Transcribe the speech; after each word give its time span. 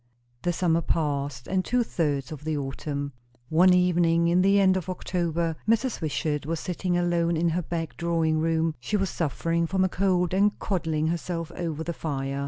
The 0.41 0.51
summer 0.51 0.81
passed, 0.81 1.45
and 1.47 1.63
two 1.63 1.83
thirds 1.83 2.31
of 2.31 2.43
the 2.43 2.57
autumn. 2.57 3.13
One 3.49 3.71
evening 3.71 4.29
in 4.29 4.41
the 4.41 4.59
end 4.59 4.75
of 4.75 4.89
October, 4.89 5.55
Mrs. 5.69 6.01
Wishart 6.01 6.47
was 6.47 6.59
sitting 6.59 6.97
alone 6.97 7.37
in 7.37 7.49
her 7.49 7.61
back 7.61 7.97
drawing 7.97 8.39
room. 8.39 8.73
She 8.79 8.97
was 8.97 9.11
suffering 9.11 9.67
from 9.67 9.83
a 9.85 9.89
cold, 9.89 10.33
and 10.33 10.57
coddling 10.57 11.09
herself 11.09 11.51
over 11.55 11.83
the 11.83 11.93
fire. 11.93 12.39